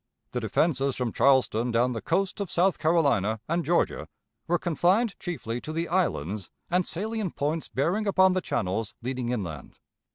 [0.31, 4.07] The defenses from Charleston down the coast of South Carolina and Georgia
[4.47, 9.77] were confined chiefly to the islands and salient points bearing upon the channels leading inland.